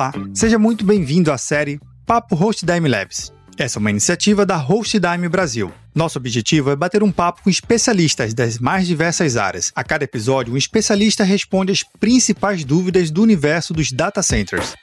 Olá, 0.00 0.12
seja 0.32 0.58
muito 0.58 0.82
bem-vindo 0.82 1.30
à 1.30 1.36
série 1.36 1.78
Papo 2.06 2.34
HostDime 2.34 2.88
Labs. 2.88 3.30
Essa 3.58 3.78
é 3.78 3.80
uma 3.80 3.90
iniciativa 3.90 4.46
da 4.46 4.56
HostDime 4.56 5.28
Brasil. 5.28 5.70
Nosso 5.94 6.16
objetivo 6.16 6.70
é 6.70 6.74
bater 6.74 7.02
um 7.02 7.12
papo 7.12 7.42
com 7.42 7.50
especialistas 7.50 8.32
das 8.32 8.58
mais 8.58 8.86
diversas 8.86 9.36
áreas. 9.36 9.70
A 9.76 9.84
cada 9.84 10.02
episódio, 10.04 10.54
um 10.54 10.56
especialista 10.56 11.22
responde 11.22 11.70
as 11.70 11.82
principais 11.82 12.64
dúvidas 12.64 13.10
do 13.10 13.20
universo 13.20 13.74
dos 13.74 13.92
data 13.92 14.22
centers. 14.22 14.74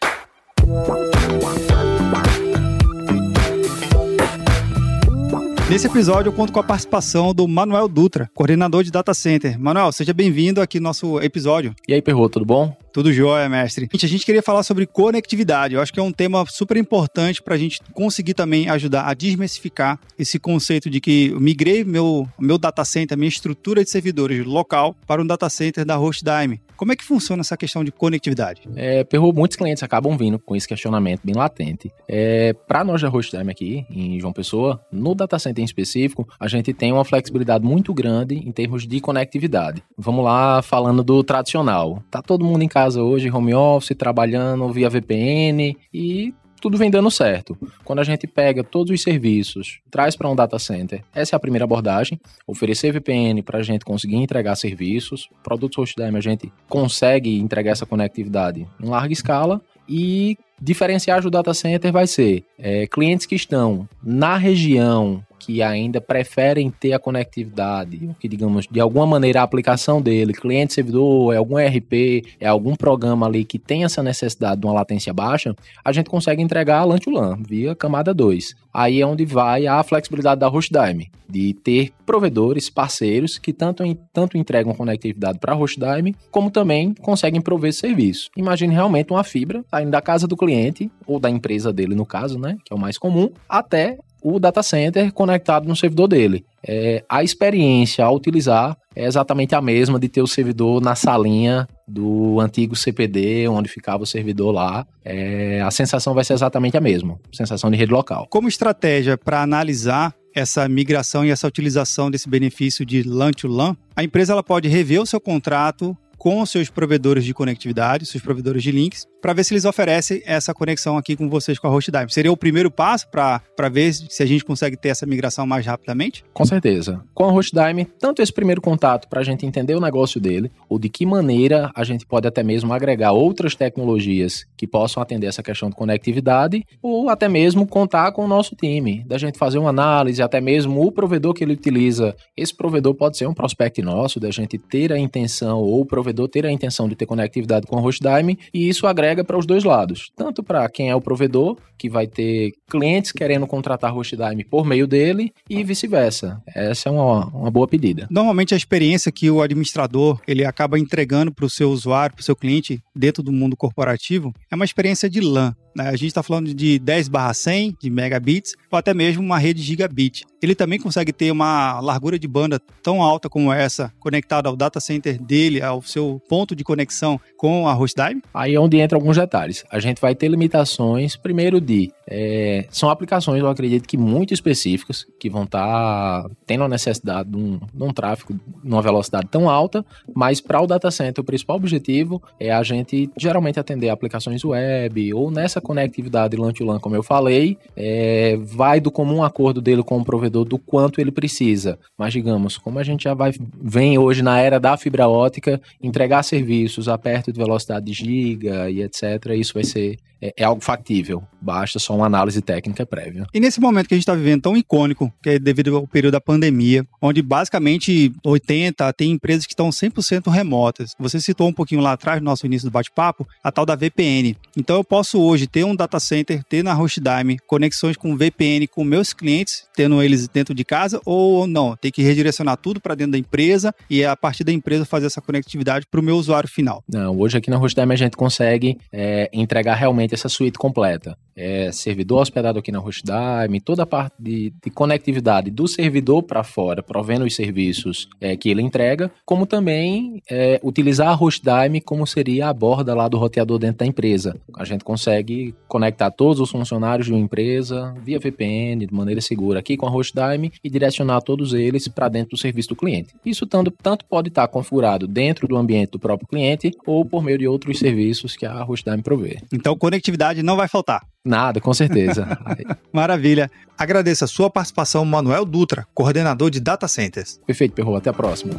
Nesse 5.67 5.87
episódio, 5.87 6.29
eu 6.29 6.33
conto 6.33 6.53
com 6.53 6.59
a 6.59 6.63
participação 6.63 7.33
do 7.33 7.47
Manuel 7.47 7.87
Dutra, 7.87 8.29
coordenador 8.35 8.83
de 8.83 8.91
Data 8.91 9.15
Center. 9.15 9.59
Manuel, 9.59 9.91
seja 9.91 10.13
bem-vindo 10.13 10.61
aqui 10.61 10.79
no 10.79 10.83
nosso 10.83 11.19
episódio. 11.19 11.73
E 11.87 11.93
aí, 11.95 12.03
Perro, 12.03 12.29
tudo 12.29 12.45
bom? 12.45 12.77
Tudo 12.97 13.13
jóia, 13.13 13.47
mestre. 13.47 13.87
Gente, 13.91 14.07
a 14.07 14.09
gente 14.09 14.25
queria 14.25 14.41
falar 14.41 14.63
sobre 14.63 14.87
conectividade. 14.87 15.75
Eu 15.75 15.81
acho 15.81 15.93
que 15.93 15.99
é 15.99 16.01
um 16.01 16.11
tema 16.11 16.43
super 16.49 16.75
importante 16.77 17.43
para 17.43 17.53
a 17.53 17.57
gente 17.57 17.79
conseguir 17.93 18.33
também 18.33 18.69
ajudar 18.69 19.03
a 19.03 19.13
desmistificar 19.13 19.99
esse 20.17 20.39
conceito 20.39 20.89
de 20.89 20.99
que 20.99 21.27
eu 21.27 21.39
migrei 21.39 21.83
meu, 21.83 22.27
meu 22.39 22.57
data 22.57 22.83
center, 22.83 23.15
minha 23.15 23.29
estrutura 23.29 23.83
de 23.83 23.91
servidores 23.91 24.43
local 24.43 24.95
para 25.05 25.21
um 25.21 25.27
data 25.27 25.47
center 25.47 25.85
da 25.85 25.95
HostDime. 25.95 26.59
Como 26.75 26.91
é 26.91 26.95
que 26.95 27.03
funciona 27.03 27.41
essa 27.41 27.57
questão 27.57 27.83
de 27.83 27.91
conectividade? 27.91 28.61
É, 28.75 29.03
Perro, 29.03 29.33
muitos 29.33 29.57
clientes 29.57 29.81
acabam 29.81 30.15
vindo 30.15 30.37
com 30.37 30.55
esse 30.55 30.67
questionamento 30.67 31.21
bem 31.23 31.35
latente. 31.35 31.91
É, 32.07 32.53
para 32.53 32.83
nós 32.83 33.01
da 33.01 33.09
HostDime 33.09 33.51
aqui, 33.51 33.85
em 33.89 34.19
João 34.19 34.31
Pessoa, 34.31 34.79
no 34.91 35.15
data 35.15 35.39
center 35.39 35.63
em 35.63 35.65
específico, 35.65 36.27
a 36.39 36.47
gente 36.47 36.73
tem 36.73 36.91
uma 36.93 37.03
flexibilidade 37.03 37.65
muito 37.65 37.93
grande 37.95 38.35
em 38.35 38.51
termos 38.51 38.87
de 38.87 38.99
conectividade. 39.01 39.83
Vamos 39.97 40.23
lá 40.23 40.61
falando 40.61 41.03
do 41.03 41.23
tradicional. 41.23 42.03
Tá 42.11 42.21
todo 42.21 42.45
mundo 42.45 42.61
em 42.61 42.67
casa 42.67 42.86
hoje, 42.95 43.29
home 43.29 43.53
office, 43.53 43.95
trabalhando 43.97 44.71
via 44.71 44.89
VPN 44.89 45.75
e 45.93 46.33
tudo 46.61 46.77
vem 46.77 46.89
dando 46.89 47.11
certo. 47.11 47.57
Quando 47.83 47.99
a 47.99 48.03
gente 48.03 48.25
pega 48.25 48.63
todos 48.63 48.91
os 48.91 49.01
serviços, 49.01 49.79
traz 49.91 50.15
para 50.15 50.29
um 50.29 50.35
data 50.35 50.57
center, 50.57 51.03
essa 51.13 51.35
é 51.35 51.37
a 51.37 51.39
primeira 51.39 51.65
abordagem, 51.65 52.19
oferecer 52.45 52.91
VPN 52.91 53.41
para 53.43 53.59
a 53.59 53.63
gente 53.63 53.85
conseguir 53.85 54.15
entregar 54.15 54.55
serviços, 54.55 55.29
produtos 55.43 55.77
HostDime 55.77 56.17
a 56.17 56.21
gente 56.21 56.51
consegue 56.67 57.39
entregar 57.39 57.71
essa 57.71 57.85
conectividade 57.85 58.67
em 58.81 58.85
larga 58.87 59.13
escala. 59.13 59.61
E 59.89 60.37
diferenciar 60.61 61.25
o 61.25 61.31
data 61.31 61.53
center 61.53 61.91
vai 61.93 62.07
ser 62.07 62.43
é, 62.57 62.85
clientes 62.87 63.25
que 63.25 63.35
estão 63.35 63.87
na 64.03 64.35
região 64.35 65.23
que 65.47 65.63
ainda 65.63 66.01
preferem 66.01 66.69
ter 66.69 66.91
a 66.91 66.99
conectividade, 66.99 68.13
que 68.19 68.27
digamos, 68.27 68.67
de 68.69 68.81
alguma 68.81 69.07
maneira 69.07 69.39
a 69.39 69.43
aplicação 69.43 70.01
dele, 70.01 70.33
cliente 70.33 70.73
servidor, 70.73 71.33
é 71.33 71.37
algum 71.37 71.57
ERP, 71.57 72.25
é 72.37 72.45
algum 72.45 72.75
programa 72.75 73.27
ali 73.27 73.45
que 73.45 73.57
tem 73.57 73.85
essa 73.85 74.03
necessidade 74.03 74.59
de 74.59 74.67
uma 74.67 74.73
latência 74.73 75.13
baixa, 75.13 75.55
a 75.85 75.93
gente 75.93 76.09
consegue 76.09 76.41
entregar 76.41 76.83
LAN 76.83 76.97
to 76.97 77.09
LAN 77.09 77.37
via 77.47 77.73
camada 77.73 78.13
2. 78.13 78.55
Aí 78.73 78.99
é 79.01 79.07
onde 79.07 79.23
vai 79.23 79.65
a 79.65 79.81
flexibilidade 79.83 80.41
da 80.41 80.49
HostDime, 80.49 81.09
de 81.29 81.53
ter 81.53 81.93
provedores, 82.05 82.69
parceiros 82.69 83.37
que 83.37 83.53
tanto, 83.53 83.83
tanto 84.11 84.37
entregam 84.37 84.73
conectividade 84.73 85.39
para 85.39 85.53
a 85.53 85.57
HostDime, 85.57 86.13
como 86.29 86.51
também 86.51 86.93
conseguem 86.93 87.39
prover 87.39 87.73
serviço. 87.73 88.29
Imagine 88.35 88.73
realmente 88.73 89.11
uma 89.11 89.23
fibra 89.23 89.63
saindo 89.71 89.91
da 89.91 90.01
casa 90.01 90.27
do 90.27 90.35
cliente, 90.35 90.91
ou 91.05 91.21
da 91.21 91.29
empresa 91.29 91.71
dele 91.71 91.95
no 91.95 92.05
caso, 92.05 92.37
né, 92.37 92.57
que 92.65 92.73
é 92.73 92.75
o 92.75 92.79
mais 92.79 92.97
comum, 92.97 93.29
até 93.47 93.97
o 94.21 94.39
data 94.39 94.63
center 94.63 95.11
conectado 95.11 95.67
no 95.67 95.75
servidor 95.75 96.07
dele. 96.07 96.45
É, 96.65 97.03
a 97.07 97.23
experiência 97.23 98.03
a 98.03 98.11
utilizar 98.11 98.77
é 98.95 99.05
exatamente 99.05 99.55
a 99.55 99.61
mesma 99.61 99.99
de 99.99 100.09
ter 100.09 100.21
o 100.21 100.27
servidor 100.27 100.81
na 100.81 100.95
salinha 100.95 101.67
do 101.87 102.39
antigo 102.39 102.75
CPD, 102.75 103.47
onde 103.47 103.69
ficava 103.69 104.03
o 104.03 104.05
servidor 104.05 104.51
lá. 104.51 104.85
É, 105.05 105.61
a 105.61 105.71
sensação 105.71 106.13
vai 106.13 106.23
ser 106.23 106.33
exatamente 106.33 106.75
a 106.75 106.81
mesma, 106.81 107.19
sensação 107.31 107.69
de 107.69 107.77
rede 107.77 107.91
local. 107.91 108.27
Como 108.29 108.47
estratégia 108.47 109.17
para 109.17 109.41
analisar 109.41 110.13
essa 110.35 110.67
migração 110.67 111.25
e 111.25 111.31
essa 111.31 111.47
utilização 111.47 112.11
desse 112.11 112.29
benefício 112.29 112.85
de 112.85 113.01
LAN 113.03 113.31
to 113.31 113.47
LAN, 113.47 113.75
a 113.95 114.03
empresa 114.03 114.33
ela 114.33 114.43
pode 114.43 114.67
rever 114.67 115.01
o 115.01 115.05
seu 115.05 115.19
contrato 115.19 115.97
com 116.17 116.45
seus 116.45 116.69
provedores 116.69 117.23
de 117.23 117.33
conectividade, 117.33 118.05
seus 118.05 118.23
provedores 118.23 118.63
de 118.63 118.71
links, 118.71 119.05
para 119.21 119.33
ver 119.33 119.43
se 119.43 119.53
eles 119.53 119.65
oferecem 119.65 120.21
essa 120.25 120.53
conexão 120.53 120.97
aqui 120.97 121.15
com 121.15 121.29
vocês 121.29 121.59
com 121.59 121.67
a 121.67 121.69
HostDime. 121.69 122.09
Seria 122.09 122.31
o 122.31 122.37
primeiro 122.37 122.71
passo 122.71 123.07
para 123.09 123.69
ver 123.69 123.93
se 123.93 124.23
a 124.23 124.25
gente 124.25 124.45
consegue 124.45 124.77
ter 124.77 124.89
essa 124.89 125.05
migração 125.05 125.45
mais 125.45 125.65
rapidamente? 125.65 126.23
Com 126.33 126.45
certeza. 126.45 127.03
Com 127.13 127.25
a 127.25 127.31
HostDime, 127.31 127.85
tanto 127.99 128.21
esse 128.21 128.31
primeiro 128.31 128.61
contato 128.61 129.07
para 129.07 129.21
a 129.21 129.23
gente 129.23 129.45
entender 129.45 129.75
o 129.75 129.81
negócio 129.81 130.19
dele, 130.19 130.51
ou 130.69 130.79
de 130.79 130.89
que 130.89 131.05
maneira 131.05 131.71
a 131.75 131.83
gente 131.83 132.05
pode 132.05 132.27
até 132.27 132.43
mesmo 132.43 132.73
agregar 132.73 133.11
outras 133.11 133.55
tecnologias 133.55 134.45
que 134.55 134.67
possam 134.67 135.01
atender 135.01 135.27
essa 135.27 135.43
questão 135.43 135.69
de 135.69 135.75
conectividade, 135.75 136.63
ou 136.81 137.09
até 137.09 137.27
mesmo 137.27 137.67
contar 137.67 138.11
com 138.11 138.23
o 138.23 138.27
nosso 138.27 138.55
time, 138.55 139.03
da 139.05 139.17
gente 139.17 139.37
fazer 139.37 139.57
uma 139.57 139.69
análise, 139.69 140.21
até 140.21 140.39
mesmo 140.39 140.85
o 140.85 140.91
provedor 140.91 141.33
que 141.33 141.43
ele 141.43 141.53
utiliza. 141.53 142.15
Esse 142.35 142.55
provedor 142.55 142.93
pode 142.95 143.17
ser 143.17 143.27
um 143.27 143.33
prospect 143.33 143.81
nosso, 143.81 144.19
da 144.19 144.31
gente 144.31 144.57
ter 144.57 144.93
a 144.93 144.97
intenção, 144.97 145.59
ou 145.59 145.81
o 145.81 145.85
provedor 146.07 146.27
ter 146.29 146.45
a 146.45 146.51
intenção 146.51 146.87
de 146.87 146.95
ter 146.95 147.05
conectividade 147.05 147.67
com 147.67 147.77
a 147.77 147.81
HostDime, 147.81 148.39
e 148.53 148.69
isso 148.69 148.87
agrega 148.87 149.23
para 149.23 149.37
os 149.37 149.45
dois 149.45 149.63
lados, 149.63 150.09
tanto 150.15 150.41
para 150.41 150.67
quem 150.69 150.89
é 150.89 150.95
o 150.95 151.01
provedor, 151.01 151.57
que 151.77 151.89
vai 151.89 152.07
ter 152.07 152.53
clientes 152.69 153.11
querendo 153.11 153.45
contratar 153.45 153.95
HostDime 153.95 154.43
por 154.45 154.65
meio 154.65 154.87
dele, 154.87 155.33
e 155.49 155.63
vice-versa. 155.63 156.41
Essa 156.47 156.89
é 156.89 156.91
uma, 156.91 157.25
uma 157.27 157.51
boa 157.51 157.67
pedida. 157.67 158.07
Normalmente 158.09 158.53
a 158.53 158.57
experiência 158.57 159.11
que 159.11 159.29
o 159.29 159.41
administrador 159.41 160.19
ele 160.27 160.45
acaba 160.45 160.79
entregando 160.79 161.31
para 161.31 161.45
o 161.45 161.49
seu 161.49 161.69
usuário, 161.69 162.15
para 162.15 162.21
o 162.21 162.25
seu 162.25 162.35
cliente, 162.35 162.81
dentro 162.95 163.21
do 163.21 163.31
mundo 163.31 163.57
corporativo, 163.57 164.33
é 164.49 164.55
uma 164.55 164.65
experiência 164.65 165.09
de 165.09 165.19
LAN. 165.19 165.53
Né? 165.77 165.89
A 165.89 165.91
gente 165.91 166.07
está 166.07 166.23
falando 166.23 166.51
de 166.53 166.79
10 166.79 167.07
barra 167.07 167.33
100 167.33 167.77
de 167.79 167.89
megabits, 167.89 168.53
ou 168.71 168.79
até 168.79 168.93
mesmo 168.93 169.21
uma 169.21 169.37
rede 169.37 169.61
gigabit. 169.61 170.25
Ele 170.41 170.55
também 170.55 170.79
consegue 170.79 171.13
ter 171.13 171.31
uma 171.31 171.79
largura 171.79 172.17
de 172.17 172.27
banda 172.27 172.59
tão 172.81 173.01
alta 173.01 173.29
como 173.29 173.53
essa, 173.53 173.93
conectada 173.99 174.49
ao 174.49 174.55
data 174.55 174.79
center 174.79 175.21
dele, 175.21 175.61
ao 175.61 175.81
seu 175.83 175.96
ponto 176.27 176.55
de 176.55 176.63
conexão 176.63 177.19
com 177.37 177.67
a 177.67 177.73
HostDime? 177.73 178.21
Aí 178.33 178.55
é 178.55 178.59
onde 178.59 178.77
entra 178.77 178.97
alguns 178.97 179.17
detalhes. 179.17 179.63
A 179.69 179.79
gente 179.79 180.01
vai 180.01 180.15
ter 180.15 180.27
limitações, 180.27 181.15
primeiro 181.15 181.61
de 181.61 181.91
é, 182.09 182.65
são 182.69 182.89
aplicações, 182.89 183.41
eu 183.41 183.49
acredito 183.49 183.85
que 183.85 183.97
muito 183.97 184.33
específicas, 184.33 185.05
que 185.19 185.29
vão 185.29 185.43
estar 185.43 186.23
tá 186.23 186.29
tendo 186.45 186.63
a 186.63 186.69
necessidade 186.69 187.29
de 187.29 187.35
um, 187.35 187.59
de 187.73 187.83
um 187.83 187.91
tráfego 187.91 188.39
numa 188.63 188.81
velocidade 188.81 189.27
tão 189.29 189.49
alta, 189.49 189.85
mas 190.15 190.39
para 190.39 190.61
o 190.61 190.67
data 190.67 190.89
center, 190.89 191.21
o 191.21 191.25
principal 191.25 191.57
objetivo 191.57 192.23
é 192.39 192.49
a 192.49 192.63
gente 192.63 193.09
geralmente 193.17 193.59
atender 193.59 193.89
aplicações 193.89 194.43
web 194.45 195.13
ou 195.13 195.29
nessa 195.29 195.59
conectividade 195.59 196.37
LAN 196.37 196.53
to 196.53 196.63
LAN, 196.63 196.79
como 196.79 196.95
eu 196.95 197.03
falei, 197.03 197.57
é, 197.75 198.37
vai 198.41 198.79
do 198.79 198.89
comum 198.89 199.21
acordo 199.21 199.61
dele 199.61 199.83
com 199.83 199.97
o 199.97 200.05
provedor 200.05 200.45
do 200.45 200.57
quanto 200.57 201.01
ele 201.01 201.11
precisa. 201.11 201.77
Mas 201.97 202.13
digamos, 202.13 202.57
como 202.57 202.79
a 202.79 202.83
gente 202.83 203.03
já 203.03 203.13
vai 203.13 203.33
vem 203.61 203.97
hoje 203.97 204.21
na 204.21 204.39
era 204.39 204.59
da 204.59 204.77
fibra 204.77 205.09
ótica, 205.09 205.61
entregar 205.81 206.23
serviços 206.23 206.87
a 206.87 206.97
perto 206.97 207.26
de 207.31 207.37
velocidade 207.37 207.85
de 207.85 207.93
giga 207.93 208.69
e 208.69 208.81
etc, 208.81 209.31
isso 209.35 209.53
vai 209.53 209.63
ser 209.63 209.97
é, 210.21 210.33
é 210.37 210.43
algo 210.43 210.61
factível. 210.61 211.23
Basta 211.41 211.79
só 211.79 211.95
uma 211.95 212.05
análise 212.05 212.41
técnica 212.41 212.85
prévia. 212.85 213.25
E 213.33 213.39
nesse 213.39 213.59
momento 213.59 213.87
que 213.87 213.93
a 213.93 213.97
gente 213.97 214.03
está 214.03 214.15
vivendo 214.15 214.41
tão 214.41 214.57
icônico, 214.57 215.11
que 215.21 215.31
é 215.31 215.39
devido 215.39 215.75
ao 215.75 215.87
período 215.87 216.13
da 216.13 216.21
pandemia, 216.21 216.85
onde 217.01 217.21
basicamente 217.21 218.11
80 218.25 218.91
tem 218.93 219.11
empresas 219.11 219.45
que 219.45 219.53
estão 219.53 219.69
100% 219.69 220.29
remotas. 220.31 220.91
Você 220.99 221.19
citou 221.19 221.47
um 221.47 221.53
pouquinho 221.53 221.81
lá 221.81 221.93
atrás, 221.93 222.21
no 222.21 222.25
nosso 222.25 222.45
início 222.45 222.69
do 222.69 222.71
bate-papo, 222.71 223.27
a 223.43 223.51
tal 223.51 223.65
da 223.65 223.75
VPN. 223.75 224.35
Então 224.55 224.77
eu 224.77 224.83
posso 224.83 225.19
hoje 225.19 225.47
ter 225.47 225.63
um 225.63 225.75
data 225.75 225.99
center, 225.99 226.43
ter 226.43 226.63
na 226.63 226.73
HostDime 226.73 227.39
conexões 227.47 227.95
com 227.95 228.15
VPN 228.15 228.67
com 228.67 228.83
meus 228.83 229.13
clientes, 229.13 229.67
tendo 229.75 230.01
eles 230.01 230.27
dentro 230.27 230.53
de 230.53 230.65
casa, 230.65 230.99
ou 231.05 231.47
não, 231.47 231.75
tem 231.75 231.91
que 231.91 232.01
redirecionar 232.01 232.57
tudo 232.57 232.79
para 232.79 232.95
dentro 232.95 233.13
da 233.13 233.17
empresa 233.17 233.73
e 233.89 234.03
a 234.03 234.15
partir 234.15 234.43
da 234.43 234.51
empresa 234.51 234.85
fazer 234.85 235.07
essa 235.07 235.21
conectividade 235.21 235.85
para 235.89 235.99
o 235.99 236.03
meu 236.03 236.17
usuário 236.17 236.49
final. 236.49 236.83
Não, 236.87 237.17
hoje 237.17 237.37
aqui 237.37 237.49
na 237.49 237.57
HostDime 237.57 237.93
a 237.93 237.97
gente 237.97 238.17
consegue 238.17 238.77
é, 238.91 239.29
entregar 239.33 239.75
realmente 239.75 240.06
essa 240.13 240.29
suíte 240.29 240.57
completa. 240.57 241.17
É, 241.35 241.71
servidor 241.71 242.21
hospedado 242.21 242.57
aqui 242.57 242.71
na 242.71 242.79
HostDime, 242.79 243.61
toda 243.61 243.83
a 243.83 243.85
parte 243.85 244.15
de, 244.19 244.51
de 244.63 244.71
conectividade 244.71 245.51
do 245.51 245.67
servidor 245.67 246.23
para 246.23 246.43
fora, 246.43 246.81
provendo 246.81 247.25
os 247.25 247.35
serviços 247.35 248.09
é, 248.19 248.35
que 248.35 248.49
ele 248.49 248.61
entrega, 248.61 249.11
como 249.23 249.45
também 249.45 250.21
é, 250.29 250.59
utilizar 250.63 251.09
a 251.09 251.13
HostDime 251.13 251.79
como 251.81 252.07
seria 252.07 252.49
a 252.49 252.53
borda 252.53 252.95
lá 252.95 253.07
do 253.07 253.17
roteador 253.17 253.59
dentro 253.59 253.77
da 253.77 253.85
empresa. 253.85 254.35
A 254.55 254.65
gente 254.65 254.83
consegue 254.83 255.53
conectar 255.67 256.09
todos 256.09 256.39
os 256.39 256.49
funcionários 256.49 257.07
de 257.07 257.13
uma 257.13 257.21
empresa 257.21 257.93
via 258.03 258.19
VPN, 258.19 258.85
de 258.85 258.93
maneira 258.93 259.21
segura, 259.21 259.59
aqui 259.59 259.77
com 259.77 259.85
a 259.85 259.91
HostDime 259.91 260.51
e 260.63 260.69
direcionar 260.69 261.21
todos 261.21 261.53
eles 261.53 261.87
para 261.87 262.09
dentro 262.09 262.31
do 262.31 262.37
serviço 262.37 262.69
do 262.69 262.75
cliente. 262.75 263.13
Isso 263.25 263.45
tanto, 263.45 263.71
tanto 263.71 264.05
pode 264.05 264.29
estar 264.29 264.47
configurado 264.47 265.07
dentro 265.07 265.47
do 265.47 265.55
ambiente 265.55 265.91
do 265.91 265.99
próprio 265.99 266.27
cliente 266.27 266.71
ou 266.85 267.05
por 267.05 267.23
meio 267.23 267.37
de 267.37 267.47
outros 267.47 267.79
serviços 267.79 268.35
que 268.35 268.45
a 268.45 268.63
HostDime 268.63 269.03
provê. 269.03 269.37
Então, 269.53 269.75
conectividade 269.97 270.43
não 270.43 270.55
vai 270.55 270.67
faltar. 270.67 271.01
Nada, 271.25 271.59
com 271.59 271.73
certeza. 271.73 272.37
Maravilha. 272.93 273.51
Agradeço 273.77 274.23
a 274.23 274.27
sua 274.27 274.49
participação, 274.49 275.03
Manuel 275.03 275.43
Dutra, 275.43 275.85
coordenador 275.93 276.49
de 276.49 276.59
Data 276.59 276.87
Centers. 276.87 277.39
Perfeito, 277.45 277.73
Perro. 277.73 277.95
Até 277.95 278.09
a 278.09 278.13
próxima. 278.13 278.53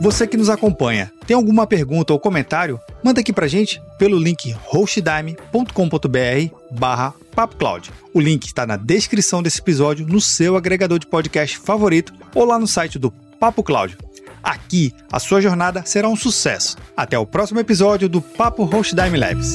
Você 0.00 0.26
que 0.26 0.36
nos 0.36 0.48
acompanha, 0.48 1.10
tem 1.26 1.34
alguma 1.34 1.66
pergunta 1.66 2.12
ou 2.12 2.20
comentário? 2.20 2.78
Manda 3.02 3.20
aqui 3.20 3.32
pra 3.32 3.48
gente 3.48 3.82
pelo 3.98 4.16
link 4.16 4.54
hostdime.com.br 4.66 6.54
barra 6.70 7.12
PapoCloud. 7.34 7.90
O 8.14 8.20
link 8.20 8.46
está 8.46 8.64
na 8.64 8.76
descrição 8.76 9.42
desse 9.42 9.60
episódio, 9.60 10.06
no 10.06 10.20
seu 10.20 10.56
agregador 10.56 10.98
de 10.98 11.06
podcast 11.06 11.58
favorito 11.58 12.14
ou 12.34 12.44
lá 12.44 12.58
no 12.58 12.66
site 12.66 12.98
do 12.98 13.10
Papo 13.40 13.62
Cloud. 13.62 13.98
Aqui, 14.42 14.92
a 15.12 15.18
sua 15.18 15.40
jornada 15.40 15.82
será 15.84 16.08
um 16.08 16.16
sucesso. 16.16 16.76
Até 16.96 17.18
o 17.18 17.26
próximo 17.26 17.60
episódio 17.60 18.08
do 18.08 18.20
Papo 18.20 18.64
Hostdime 18.64 19.16
Labs. 19.16 19.54